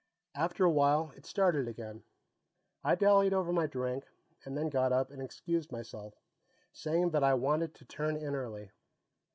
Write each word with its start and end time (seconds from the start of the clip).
After 0.33 0.65
a 0.65 0.71
while, 0.71 1.13
it 1.15 1.27
started 1.27 1.67
again. 1.67 2.01
I 2.83 2.95
dallied 2.95 3.35
over 3.35 3.53
my 3.53 3.67
drink, 3.67 4.07
and 4.43 4.57
then 4.57 4.67
got 4.67 4.91
up 4.91 5.11
and 5.11 5.21
excused 5.21 5.71
myself, 5.71 6.15
saying 6.73 7.11
that 7.11 7.23
I 7.23 7.35
wanted 7.35 7.75
to 7.75 7.85
turn 7.85 8.17
in 8.17 8.33
early. 8.33 8.71